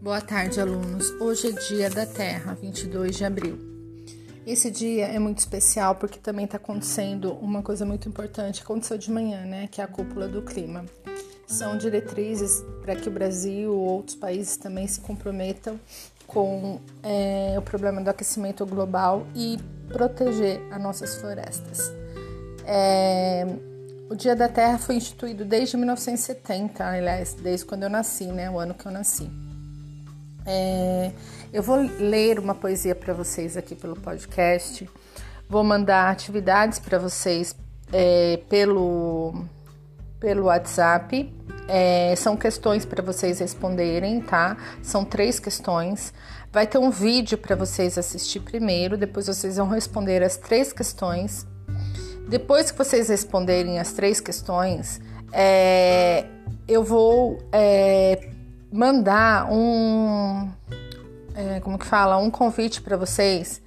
Boa 0.00 0.20
tarde, 0.20 0.60
alunos. 0.60 1.10
Hoje 1.20 1.48
é 1.48 1.50
dia 1.50 1.90
da 1.90 2.06
Terra, 2.06 2.54
22 2.54 3.16
de 3.16 3.24
abril. 3.24 3.58
Esse 4.46 4.70
dia 4.70 5.06
é 5.06 5.18
muito 5.18 5.38
especial 5.38 5.96
porque 5.96 6.20
também 6.20 6.44
está 6.44 6.56
acontecendo 6.56 7.32
uma 7.32 7.62
coisa 7.62 7.84
muito 7.84 8.08
importante. 8.08 8.62
Aconteceu 8.62 8.96
de 8.96 9.10
manhã, 9.10 9.44
né? 9.44 9.66
Que 9.66 9.80
é 9.80 9.84
a 9.84 9.88
cúpula 9.88 10.28
do 10.28 10.40
clima. 10.40 10.84
São 11.48 11.76
diretrizes 11.76 12.62
para 12.80 12.94
que 12.94 13.08
o 13.08 13.10
Brasil 13.10 13.74
ou 13.74 13.80
outros 13.80 14.14
países 14.14 14.56
também 14.56 14.86
se 14.86 15.00
comprometam 15.00 15.80
com 16.28 16.80
é, 17.02 17.56
o 17.58 17.62
problema 17.62 18.00
do 18.00 18.08
aquecimento 18.08 18.64
global 18.64 19.26
e 19.34 19.58
proteger 19.88 20.60
as 20.70 20.80
nossas 20.80 21.16
florestas. 21.16 21.92
É, 22.64 23.44
o 24.08 24.14
Dia 24.14 24.36
da 24.36 24.48
Terra 24.48 24.78
foi 24.78 24.94
instituído 24.94 25.44
desde 25.44 25.76
1970, 25.76 26.86
aliás, 26.86 27.34
desde 27.34 27.66
quando 27.66 27.82
eu 27.82 27.90
nasci, 27.90 28.26
né? 28.26 28.48
O 28.48 28.60
ano 28.60 28.74
que 28.74 28.86
eu 28.86 28.92
nasci. 28.92 29.28
É, 30.50 31.12
eu 31.52 31.62
vou 31.62 31.76
ler 31.76 32.38
uma 32.38 32.54
poesia 32.54 32.94
para 32.94 33.12
vocês 33.12 33.54
aqui 33.54 33.74
pelo 33.74 33.94
podcast. 33.94 34.88
Vou 35.46 35.62
mandar 35.62 36.10
atividades 36.10 36.78
para 36.78 36.98
vocês 36.98 37.54
é, 37.92 38.40
pelo, 38.48 39.44
pelo 40.18 40.44
WhatsApp. 40.44 41.30
É, 41.68 42.16
são 42.16 42.34
questões 42.34 42.86
para 42.86 43.02
vocês 43.02 43.40
responderem, 43.40 44.22
tá? 44.22 44.56
São 44.82 45.04
três 45.04 45.38
questões. 45.38 46.14
Vai 46.50 46.66
ter 46.66 46.78
um 46.78 46.90
vídeo 46.90 47.36
para 47.36 47.54
vocês 47.54 47.98
assistir 47.98 48.40
primeiro, 48.40 48.96
depois 48.96 49.26
vocês 49.26 49.58
vão 49.58 49.68
responder 49.68 50.22
as 50.22 50.38
três 50.38 50.72
questões. 50.72 51.46
Depois 52.26 52.70
que 52.70 52.78
vocês 52.78 53.10
responderem 53.10 53.78
as 53.78 53.92
três 53.92 54.18
questões, 54.18 54.98
é, 55.30 56.24
eu 56.66 56.82
vou 56.82 57.38
é, 57.52 58.30
mandar 58.72 59.50
um, 59.50 60.50
é, 61.34 61.60
como 61.60 61.78
que 61.78 61.86
fala, 61.86 62.16
um 62.18 62.30
convite 62.30 62.80
para 62.80 62.96
vocês 62.96 63.62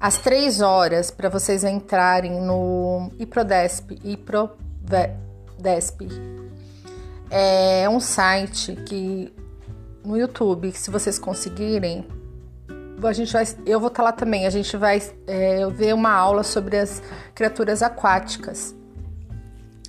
às 0.00 0.18
três 0.18 0.60
horas 0.60 1.10
para 1.10 1.28
vocês 1.28 1.64
entrarem 1.64 2.40
no 2.40 3.10
Iprodesp, 3.18 3.98
Iprodesp. 4.04 4.58
É 7.30 7.88
um 7.88 8.00
site 8.00 8.76
que 8.86 9.34
no 10.04 10.16
YouTube, 10.16 10.72
que 10.72 10.78
se 10.78 10.90
vocês 10.90 11.18
conseguirem, 11.18 12.06
a 13.02 13.12
gente 13.12 13.32
vai, 13.32 13.44
eu 13.66 13.78
vou 13.78 13.88
estar 13.88 14.02
tá 14.02 14.04
lá 14.04 14.12
também. 14.12 14.46
A 14.46 14.50
gente 14.50 14.76
vai 14.76 15.02
é, 15.26 15.66
ver 15.66 15.94
uma 15.94 16.12
aula 16.12 16.42
sobre 16.42 16.78
as 16.78 17.02
criaturas 17.34 17.82
aquáticas. 17.82 18.74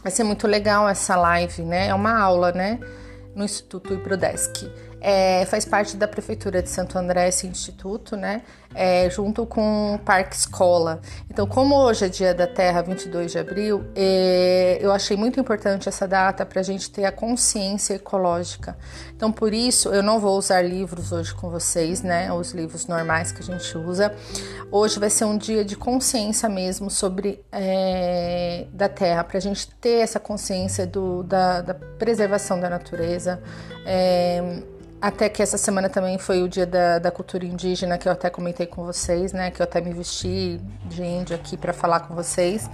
Vai 0.02 0.12
ser 0.12 0.24
muito 0.24 0.48
legal 0.48 0.88
essa 0.88 1.16
live, 1.16 1.64
né? 1.64 1.88
É 1.88 1.94
uma 1.94 2.18
aula, 2.20 2.52
né? 2.52 2.80
No 3.36 3.44
Instituto 3.44 3.94
Iprodesc. 3.94 4.66
É, 5.02 5.46
faz 5.46 5.64
parte 5.64 5.96
da 5.96 6.08
Prefeitura 6.08 6.62
de 6.62 6.70
Santo 6.70 6.98
André 6.98 7.30
esse 7.30 7.48
instituto, 7.48 8.18
né? 8.18 8.42
É, 8.76 9.10
junto 9.10 9.46
com 9.46 9.96
o 9.96 10.00
Parque 10.00 10.36
Escola. 10.36 11.02
Então, 11.30 11.48
como 11.48 11.76
hoje 11.76 12.06
é 12.06 12.10
Dia 12.10 12.34
da 12.34 12.46
Terra, 12.46 12.82
22 12.82 13.32
de 13.32 13.40
abril, 13.40 13.86
é, 13.96 14.78
eu 14.82 14.92
achei 14.92 15.18
muito 15.18 15.40
importante 15.40 15.90
essa 15.90 16.08
data 16.08 16.46
para 16.46 16.60
a 16.60 16.64
gente 16.64 16.92
ter 16.92 17.06
a 17.06 17.12
consciência 17.12 17.96
ecológica. 17.96 18.78
Então, 19.16 19.32
por 19.32 19.54
isso, 19.54 19.90
eu 19.90 20.04
não 20.04 20.20
vou 20.20 20.38
usar 20.38 20.62
livros 20.62 21.12
hoje 21.12 21.34
com 21.34 21.50
vocês, 21.50 22.02
né? 22.04 22.32
Os 22.32 22.52
livros 22.52 22.86
normais 22.86 23.32
que 23.32 23.42
a 23.42 23.46
gente 23.46 23.78
usa. 23.78 24.14
Hoje 24.72 25.00
vai 25.00 25.10
ser 25.10 25.26
um 25.26 25.38
dia 25.38 25.64
de 25.66 25.76
consciência 25.76 26.48
mesmo 26.48 26.92
sobre 26.92 27.44
é, 27.52 28.68
da 28.72 28.90
Terra, 28.90 29.24
para 29.24 29.38
a 29.38 29.42
gente 29.42 29.68
ter 29.76 30.00
essa 30.02 30.20
consciência 30.20 30.86
do, 30.86 31.24
da, 31.24 31.62
da 31.62 31.74
preservação 31.74 32.60
da 32.60 32.70
natureza. 32.70 33.42
Até 35.02 35.30
que 35.30 35.42
essa 35.42 35.58
semana 35.58 35.88
também 35.88 36.18
foi 36.18 36.44
o 36.44 36.50
dia 36.50 36.66
da, 36.66 37.00
da 37.00 37.10
cultura 37.10 37.46
indígena, 37.46 37.98
que 37.98 38.08
eu 38.08 38.12
até 38.12 38.30
comentei 38.30 38.66
com 38.66 38.84
vocês, 38.84 39.32
né? 39.32 39.50
Que 39.50 39.62
eu 39.62 39.64
até 39.64 39.80
me 39.80 39.94
vesti 39.94 40.60
de 40.86 41.02
índio 41.02 41.36
aqui 41.36 41.56
para 41.56 41.72
falar 41.72 42.02
com 42.02 42.14
vocês. 42.14 42.70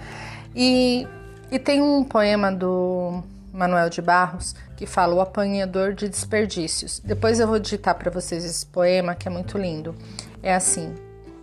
E, 0.56 1.08
e 1.52 1.60
tem 1.60 1.82
um 1.82 2.04
poema 2.04 2.52
do 2.52 3.22
Manuel 3.54 3.90
de 3.90 4.02
Barros 4.02 4.56
que 4.76 4.88
fala 4.88 5.14
O 5.14 5.22
Apanhador 5.22 5.94
de 5.94 6.10
Desperdícios. 6.10 7.00
Depois 7.00 7.40
eu 7.40 7.48
vou 7.48 7.60
digitar 7.60 7.94
para 7.94 8.10
vocês 8.10 8.44
esse 8.44 8.66
poema 8.66 9.14
que 9.14 9.28
é 9.28 9.32
muito 9.32 9.58
lindo. 9.60 9.96
É 10.42 10.56
assim: 10.56 10.96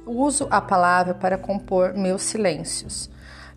Uso 0.05 0.49
a 0.51 0.61
palavra 0.61 1.15
para 1.15 1.39
compor 1.39 1.95
meus 1.95 2.23
silêncios. 2.23 3.09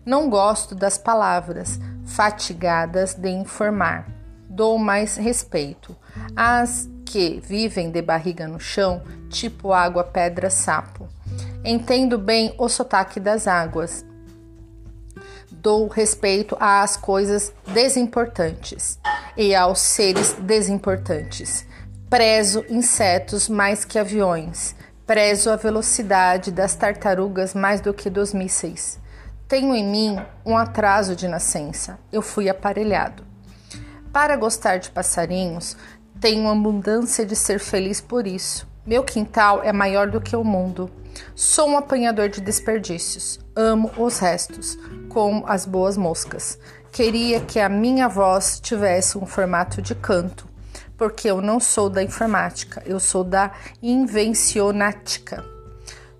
Não 0.04 0.30
gosto 0.30 0.76
das 0.76 0.96
palavras, 0.96 1.80
fatigadas 2.04 3.14
de 3.14 3.28
informar. 3.28 4.06
Dou 4.48 4.78
mais 4.78 5.16
respeito 5.16 5.96
às 6.36 6.88
que 7.06 7.40
vivem 7.40 7.90
de 7.90 8.02
barriga 8.02 8.48
no 8.48 8.58
chão, 8.58 9.00
tipo 9.30 9.72
água, 9.72 10.04
pedra, 10.04 10.50
sapo. 10.50 11.08
Entendo 11.64 12.18
bem 12.18 12.54
o 12.58 12.68
sotaque 12.68 13.20
das 13.20 13.46
águas. 13.46 14.04
Dou 15.50 15.88
respeito 15.88 16.56
às 16.60 16.96
coisas 16.96 17.52
desimportantes 17.66 18.98
e 19.36 19.54
aos 19.54 19.78
seres 19.78 20.34
desimportantes. 20.34 21.64
Prezo 22.10 22.64
insetos 22.68 23.48
mais 23.48 23.84
que 23.84 23.98
aviões. 23.98 24.74
Prezo 25.06 25.50
a 25.50 25.56
velocidade 25.56 26.50
das 26.50 26.74
tartarugas 26.74 27.54
mais 27.54 27.80
do 27.80 27.94
que 27.94 28.10
dos 28.10 28.34
mísseis. 28.34 28.98
Tenho 29.48 29.74
em 29.74 29.84
mim 29.84 30.16
um 30.44 30.56
atraso 30.56 31.14
de 31.14 31.28
nascença. 31.28 31.98
Eu 32.12 32.20
fui 32.20 32.48
aparelhado. 32.48 33.24
Para 34.12 34.34
gostar 34.36 34.78
de 34.78 34.90
passarinhos, 34.90 35.76
tenho 36.20 36.48
abundância 36.48 37.24
de 37.24 37.36
ser 37.36 37.58
feliz 37.58 38.00
por 38.00 38.26
isso. 38.26 38.66
Meu 38.86 39.02
quintal 39.02 39.62
é 39.62 39.72
maior 39.72 40.08
do 40.08 40.20
que 40.20 40.36
o 40.36 40.44
mundo. 40.44 40.90
Sou 41.34 41.68
um 41.68 41.76
apanhador 41.76 42.28
de 42.28 42.40
desperdícios. 42.40 43.38
Amo 43.54 43.90
os 43.96 44.18
restos, 44.18 44.78
como 45.08 45.44
as 45.46 45.66
boas 45.66 45.96
moscas. 45.96 46.58
Queria 46.92 47.40
que 47.40 47.58
a 47.58 47.68
minha 47.68 48.08
voz 48.08 48.60
tivesse 48.60 49.18
um 49.18 49.26
formato 49.26 49.82
de 49.82 49.94
canto, 49.94 50.48
porque 50.96 51.28
eu 51.28 51.42
não 51.42 51.60
sou 51.60 51.90
da 51.90 52.02
informática, 52.02 52.82
eu 52.86 52.98
sou 52.98 53.22
da 53.22 53.52
invencionática. 53.82 55.44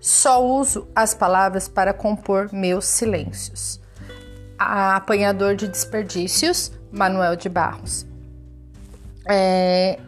Só 0.01 0.45
uso 0.45 0.87
as 0.95 1.15
palavras 1.15 1.69
para 1.69 1.95
compor 1.95 2.53
meus 2.53 2.85
silêncios. 2.85 3.81
A 4.59 4.97
apanhador 4.97 5.57
de 5.57 5.69
desperdícios, 5.69 6.73
Manuel 6.91 7.37
de 7.37 7.49
Barros. 7.49 8.07
É, 9.29 9.99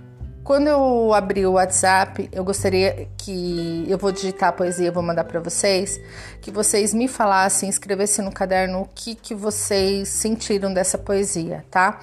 quando 0.49 0.67
eu 0.67 1.13
abrir 1.13 1.45
o 1.45 1.53
WhatsApp, 1.53 2.27
eu 2.33 2.43
gostaria 2.43 3.07
que 3.19 3.85
eu 3.87 3.99
vou 3.99 4.11
digitar 4.11 4.49
a 4.49 4.53
poesia, 4.53 4.91
vou 4.91 5.03
mandar 5.03 5.25
para 5.25 5.41
vocês, 5.41 6.01
que 6.41 6.51
vocês 6.51 6.95
me 6.95 7.07
falassem, 7.07 7.69
escrevessem 7.69 8.25
no 8.25 8.33
caderno 8.33 8.81
o 8.81 8.89
que, 8.95 9.15
que 9.15 9.35
vocês 9.35 10.09
sentiram 10.09 10.73
dessa 10.73 10.97
poesia, 10.97 11.67
tá? 11.71 12.01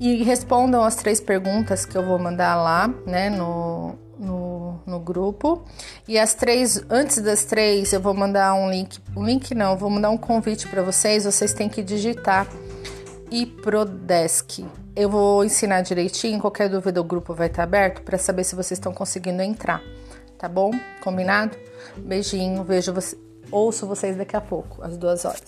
E 0.00 0.22
respondam 0.22 0.82
as 0.82 0.96
três 0.96 1.20
perguntas 1.20 1.84
que 1.84 1.98
eu 1.98 2.02
vou 2.02 2.18
mandar 2.18 2.56
lá, 2.56 2.88
né, 3.06 3.28
no, 3.28 3.94
no, 4.18 4.80
no 4.86 4.98
grupo. 4.98 5.62
E 6.08 6.18
as 6.18 6.32
três, 6.32 6.82
antes 6.88 7.18
das 7.18 7.44
três, 7.44 7.92
eu 7.92 8.00
vou 8.00 8.14
mandar 8.14 8.54
um 8.54 8.70
link, 8.70 8.98
um 9.14 9.22
link 9.22 9.54
não, 9.54 9.76
vou 9.76 9.90
mandar 9.90 10.08
um 10.08 10.16
convite 10.16 10.66
para 10.66 10.82
vocês, 10.82 11.26
vocês 11.26 11.52
têm 11.52 11.68
que 11.68 11.82
digitar 11.82 12.46
Iprodesk. 13.30 14.64
Eu 14.96 15.10
vou 15.10 15.44
ensinar 15.44 15.82
direitinho, 15.82 16.40
qualquer 16.40 16.70
dúvida 16.70 16.98
o 16.98 17.04
grupo 17.04 17.34
vai 17.34 17.48
estar 17.48 17.64
aberto 17.64 18.00
para 18.00 18.16
saber 18.16 18.44
se 18.44 18.54
vocês 18.54 18.78
estão 18.78 18.94
conseguindo 18.94 19.42
entrar, 19.42 19.82
tá 20.38 20.48
bom? 20.48 20.70
Combinado? 21.02 21.54
Beijinho, 21.98 22.64
vejo 22.64 22.94
você, 22.94 23.14
ouço 23.52 23.86
vocês 23.86 24.16
daqui 24.16 24.34
a 24.34 24.40
pouco, 24.40 24.82
às 24.82 24.96
duas 24.96 25.26
horas. 25.26 25.44